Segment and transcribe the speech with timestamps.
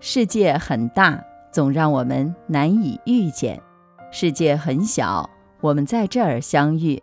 [0.00, 3.58] 世界很大，总让我们难以遇见；
[4.12, 5.28] 世界很小，
[5.60, 7.02] 我们在这儿相遇。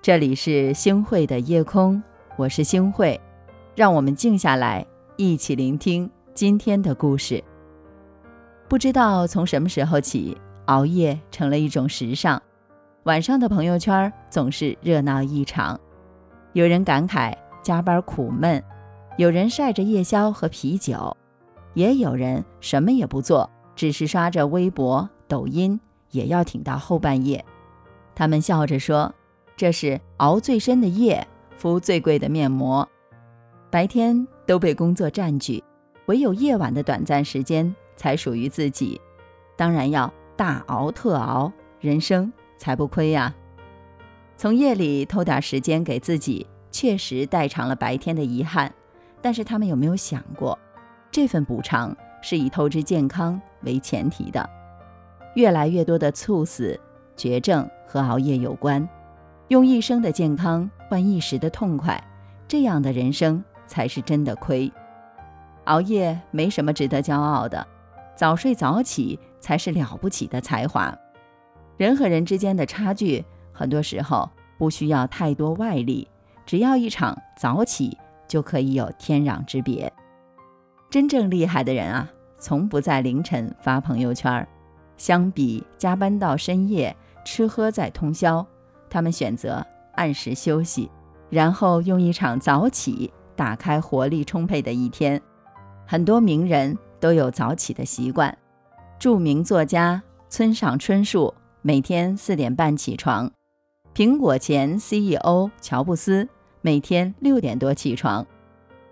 [0.00, 2.02] 这里是星汇的夜空，
[2.36, 3.20] 我是星汇，
[3.74, 4.86] 让我们静下来，
[5.16, 7.44] 一起聆听今天的故事。
[8.66, 12.40] 不知道从什么时候起，熬夜成了一种时尚，
[13.02, 15.78] 晚上的朋友圈总是热闹异常。
[16.54, 18.64] 有人感慨加班苦闷，
[19.18, 21.14] 有人晒着夜宵和啤酒。
[21.74, 25.80] 也有人什么也不做，只是刷着微博、抖音，
[26.10, 27.44] 也要挺到后半夜。
[28.14, 29.14] 他们笑着说
[29.56, 32.86] ：“这是熬最深的夜，敷最贵的面膜。
[33.70, 35.64] 白天都被工作占据，
[36.06, 39.00] 唯有夜晚的短暂时间才属于自己。
[39.56, 43.34] 当然要大熬特熬，人生才不亏呀！
[44.36, 48.70] 从夜里偷点时间给自己，确实代偿了白天的遗憾。
[49.22, 50.58] 但是他们有没有想过？”
[51.12, 54.48] 这份补偿是以透支健康为前提的，
[55.34, 56.80] 越来越多的猝死、
[57.14, 58.88] 绝症和熬夜有关，
[59.48, 62.02] 用一生的健康换一时的痛快，
[62.48, 64.72] 这样的人生才是真的亏。
[65.64, 67.64] 熬夜没什么值得骄傲的，
[68.16, 70.96] 早睡早起才是了不起的才华。
[71.76, 76.08] 人和人之间的差距，很多时候不需要太多外力，
[76.46, 79.92] 只要一场早起就可以有天壤之别。
[80.92, 82.06] 真正厉害的人啊，
[82.38, 84.46] 从不在凌晨发朋友圈儿。
[84.98, 88.46] 相比加班到深夜、吃喝在通宵，
[88.90, 90.90] 他们选择按时休息，
[91.30, 95.18] 然后用一场早起打开活力充沛的一天。
[95.86, 98.36] 很多名人都有早起的习惯。
[98.98, 101.32] 著名作家村上春树
[101.62, 103.32] 每天四点半起床，
[103.94, 106.28] 苹果前 CEO 乔布斯
[106.60, 108.26] 每天六点多起床。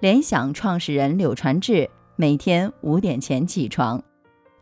[0.01, 4.03] 联想创始人柳传志每天五点前起床，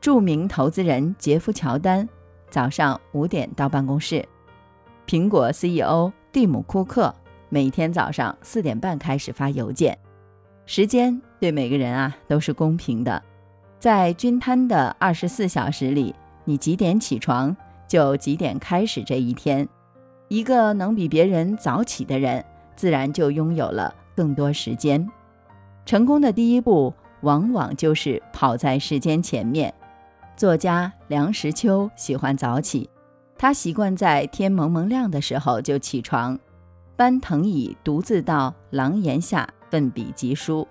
[0.00, 2.08] 著名投资人杰夫乔丹
[2.50, 4.26] 早上五点到办公室，
[5.06, 7.14] 苹果 CEO 蒂姆库克
[7.50, 9.96] 每天早上四点半开始发邮件。
[10.66, 13.22] 时间对每个人啊都是公平的，
[13.78, 16.12] 在均摊的二十四小时里，
[16.44, 17.56] 你几点起床
[17.86, 19.68] 就几点开始这一天。
[20.26, 22.44] 一个能比别人早起的人，
[22.74, 25.08] 自然就拥有了更多时间。
[25.88, 29.72] 成功的第一步，往往就是跑在时间前面。
[30.36, 32.90] 作家梁实秋喜欢早起，
[33.38, 36.38] 他习惯在天蒙蒙亮的时候就起床，
[36.94, 40.68] 搬藤椅，独自到廊檐下奋笔疾书。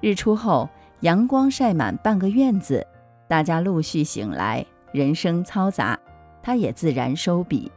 [0.00, 0.66] 日出后，
[1.00, 2.86] 阳光晒满半个院子，
[3.28, 6.00] 大家陆续醒来，人声嘈杂，
[6.42, 7.70] 他也自然收笔。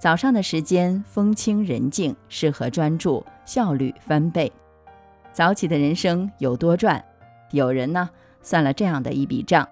[0.00, 4.52] 早上的时间风清人静，适合专注，效率翻倍。
[5.38, 7.00] 早起的人生有多赚？
[7.52, 8.10] 有人呢
[8.42, 9.68] 算了这样的一笔账：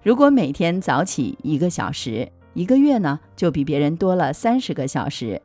[0.00, 5.42] 如果每天早起一个小时，一个月呢就比别人多了三十个小时。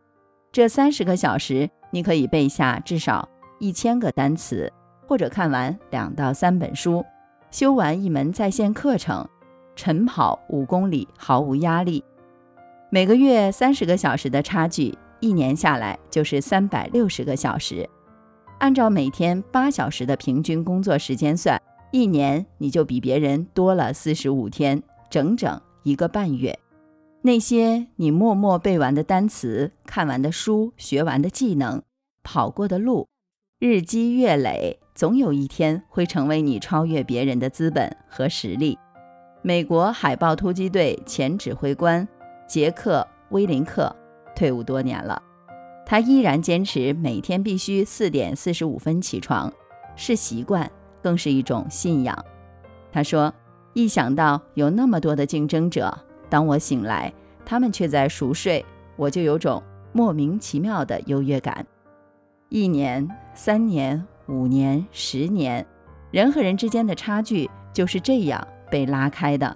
[0.51, 4.71] 这三十个小时，你可以背下至少一千个单词，
[5.07, 7.03] 或者看完两到三本书，
[7.49, 9.27] 修完一门在线课程，
[9.75, 12.03] 晨跑五公里毫无压力。
[12.91, 17.89] 每个月三十个小时的差距，一年下来就是三百六十个小时。
[18.59, 26.57] 按照每天八小时的平均工作时间算，一年你就比别人多了四十五天，整整一个半月。
[27.21, 31.83] 那些你默默背完的单词、看完的书、学完的技能、
[32.23, 33.07] 跑过的路，
[33.59, 38.77] 日积月累，总有一天会成为你超越别人的资本和实力。
[39.43, 42.07] 美国海豹突击队前指挥官
[42.47, 43.95] 杰克·威林克
[44.35, 45.21] 退伍多年了。
[45.89, 49.51] 他依然坚持每天必须四点四十五分起床，
[49.95, 50.69] 是习惯，
[51.01, 52.25] 更是一种信仰。
[52.91, 53.33] 他说
[53.73, 55.97] ：“一想到有那么多的竞争者，
[56.29, 57.13] 当我醒来，
[57.45, 58.65] 他们却在熟睡，
[58.97, 61.65] 我就有种莫名其妙的优越感。”
[62.49, 65.65] 一年、三年、五年、十年，
[66.11, 69.55] 人和人之间的差距就是这样被拉开的。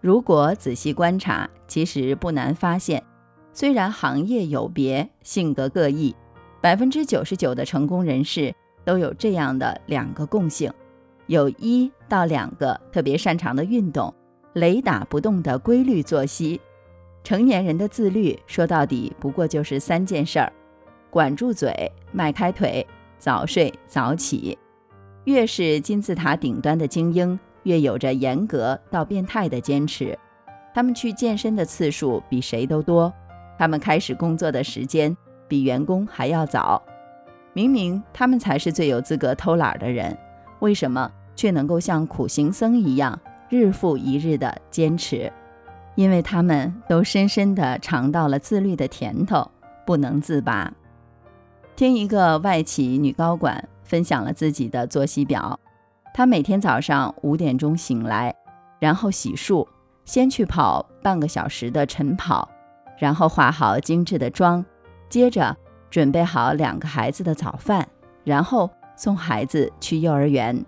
[0.00, 3.04] 如果仔细观察，其实不难发现。
[3.60, 6.16] 虽然行业有别，性格各异，
[6.62, 8.54] 百分之九十九的成功人士
[8.86, 10.72] 都有这样的两个共性：
[11.26, 14.14] 有一到两个特别擅长的运动，
[14.54, 16.58] 雷打不动的规律作息。
[17.22, 20.50] 成年人的自律，说到底不过就是三件事儿：
[21.10, 22.86] 管住嘴，迈开腿，
[23.18, 24.56] 早睡早起。
[25.24, 30.18] 越是金字塔顶端的精英，越有着严格到变态的坚持。
[30.72, 33.12] 他们去健身的次数比谁都多。
[33.60, 35.14] 他们开始工作的时间
[35.46, 36.82] 比员工还要早，
[37.52, 40.16] 明明他们才是最有资格偷懒的人，
[40.60, 43.20] 为什么却能够像苦行僧一样
[43.50, 45.30] 日复一日的坚持，
[45.94, 49.50] 因为他们都深深地尝到了自律的甜头，
[49.84, 50.72] 不能自拔。
[51.76, 55.60] 听一个外企女高管分享了自己的作息表，
[56.14, 58.34] 她每天早上五点钟醒来，
[58.78, 59.68] 然后洗漱，
[60.06, 62.48] 先去跑半个小时的晨跑，
[63.00, 64.62] 然后化好精致的妆，
[65.08, 65.56] 接着
[65.90, 67.88] 准备好两个孩子的早饭，
[68.24, 70.64] 然后送孩子去幼儿园。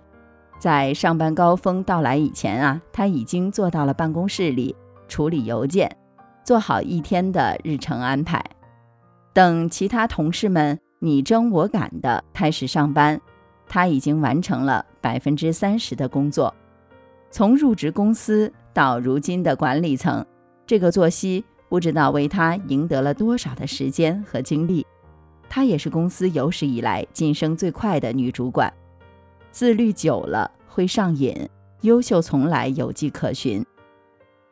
[0.59, 4.75] 在上班高峰到来以前啊，他已经坐到了办公室里
[5.09, 5.95] 处理邮件，
[6.43, 8.43] 做好一天的日程安排。
[9.35, 13.21] 等其他同事们你争我赶的开始上班，
[13.69, 16.55] 他已经完成了百分之三十的工作。
[17.31, 20.25] 从入职公司到如今的管理层，
[20.67, 24.87] 这个作息不知道为他赢得了多少的时间和精力。
[25.49, 28.71] 她也是公司有史以来晋升最快的女主管。
[29.51, 31.49] 自律久了会上瘾，
[31.81, 33.65] 优秀从来有迹可循。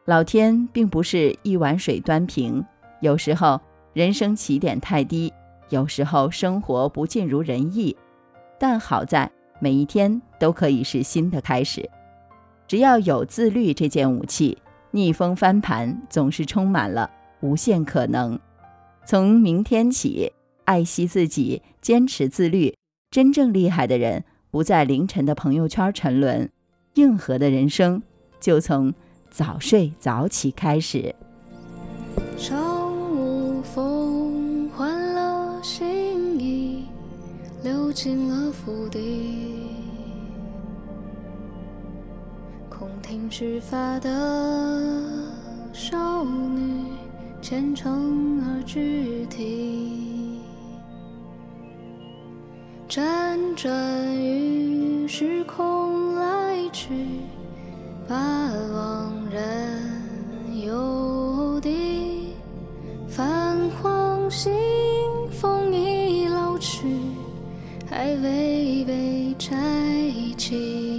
[0.07, 2.65] 老天并不是一碗水端平，
[3.03, 3.61] 有时候
[3.93, 5.31] 人生起点太低，
[5.69, 7.95] 有时候生活不尽如人意。
[8.59, 11.87] 但好在每一天都可以是新的开始。
[12.67, 14.57] 只要有自律这件武器，
[14.93, 17.11] 逆风翻盘总是充满了
[17.41, 18.39] 无限可能。
[19.07, 20.33] 从明天起，
[20.65, 22.75] 爱惜自己，坚持自律，
[23.11, 24.25] 真正厉害的人。
[24.53, 26.51] 不在凌晨的朋友圈沉沦，
[26.95, 28.03] 硬核的人生
[28.41, 28.93] 就从
[29.31, 31.15] 早睡早起开始。
[32.37, 36.83] 朝无风，换了心意，
[37.63, 39.50] 流进了腹地。
[42.81, 44.09] 空听执发的
[45.71, 46.87] 少女，
[47.43, 50.41] 虔诚而具体。
[52.89, 53.71] 辗转
[54.19, 56.89] 于时空来去，
[58.09, 58.17] 把
[58.73, 62.33] 往人游地。
[63.07, 64.51] 泛黄信
[65.31, 66.89] 封已老去，
[67.91, 69.55] 还未被拆
[70.39, 70.90] 起。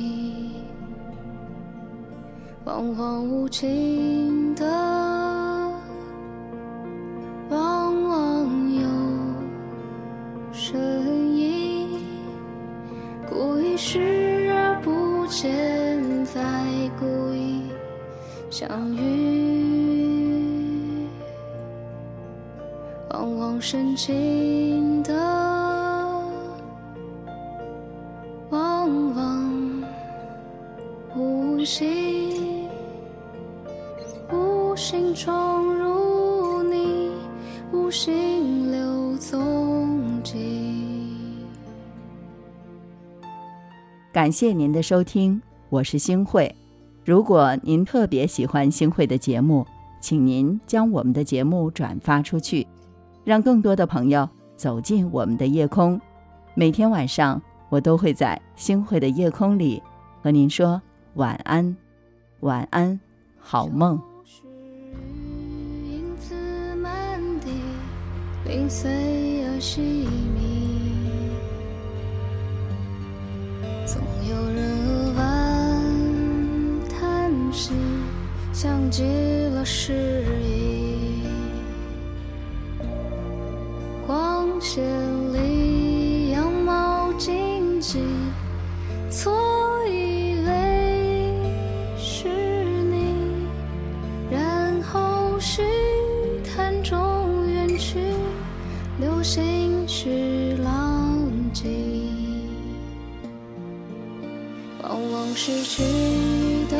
[2.71, 4.65] 彷徨无情的，
[7.49, 8.87] 往往有
[10.53, 11.11] 深。
[13.83, 16.41] 视而不见，再
[16.99, 17.63] 故意
[18.51, 20.27] 相遇，
[23.09, 25.13] 往往深情的，
[28.51, 29.83] 往往
[31.15, 32.10] 无心，
[34.81, 37.11] 心中如你，
[37.71, 41.45] 无心留踪迹。
[44.11, 45.39] 感谢您的收听，
[45.69, 46.55] 我是星慧。
[47.05, 49.63] 如果您特别喜欢星慧的节目，
[49.99, 52.65] 请您将我们的节目转发出去，
[53.23, 56.01] 让更多的朋友走进我们的夜空。
[56.55, 57.39] 每天晚上，
[57.69, 59.79] 我都会在星慧的夜空里
[60.23, 60.81] 和您说
[61.13, 61.77] 晚安，
[62.39, 62.99] 晚安，
[63.39, 64.01] 好梦。
[68.51, 68.91] 零碎
[69.45, 70.69] 而细密。
[73.85, 75.23] 总有人扼腕
[76.89, 77.71] 叹息，
[78.51, 79.03] 像极
[79.55, 81.23] 了诗意。
[84.05, 84.83] 光线
[85.33, 88.01] 里羊毛荆棘，
[89.09, 89.31] 错
[89.87, 91.33] 以为
[91.97, 92.27] 是
[92.83, 93.15] 你，
[94.29, 95.61] 然后是
[99.33, 101.69] 心事浪迹。
[104.83, 105.81] 往往失去
[106.69, 106.77] 的，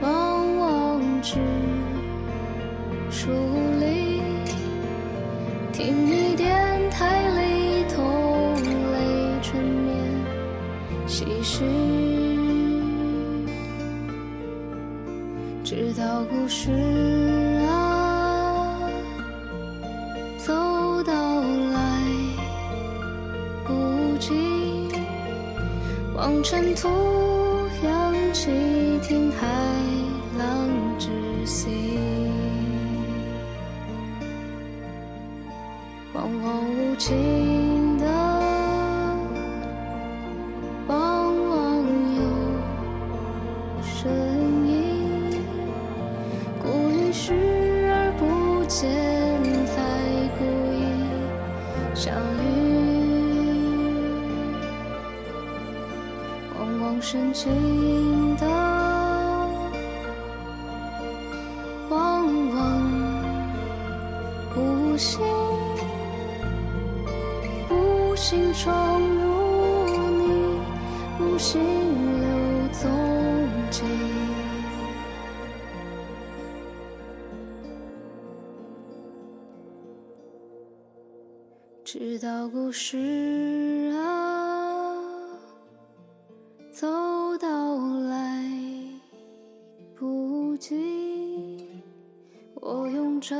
[0.00, 1.34] 往往只
[3.10, 3.32] 疏
[3.80, 4.22] 离。
[5.72, 8.96] 听你电台里同类
[9.42, 9.90] 缠绵
[11.08, 11.64] 唏嘘，
[15.64, 16.70] 直到故事
[26.24, 26.88] 望尘土
[27.84, 28.50] 扬起，
[29.02, 29.46] 听海
[30.38, 31.10] 浪窒
[31.44, 31.98] 息。
[36.14, 38.06] 往往无情的，
[40.86, 40.96] 往
[41.50, 41.84] 往
[42.16, 42.22] 有
[43.82, 44.10] 声
[44.66, 45.42] 音。
[46.62, 47.34] 故意视
[47.92, 48.88] 而不见，
[49.66, 49.76] 才
[50.38, 50.80] 故意
[51.94, 52.43] 相遇。
[57.14, 58.44] 深情的，
[61.88, 62.90] 往往
[64.56, 65.24] 无心，
[67.70, 70.58] 无心闯入你，
[71.20, 71.62] 无心
[72.20, 72.26] 留
[72.72, 72.90] 踪
[73.70, 73.84] 迹。
[81.84, 82.98] 直到故事
[83.96, 84.23] 啊，
[90.64, 91.66] 不及，
[92.54, 93.36] 我用这